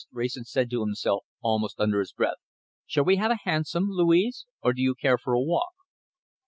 [0.11, 2.37] Wrayson said to himself, almost under his breath.
[2.87, 5.73] "Shall we have a hansom, Louise, or do you care for a walk?"